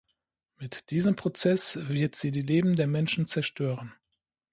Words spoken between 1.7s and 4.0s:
wird sie die Leben der Menschen zerstören.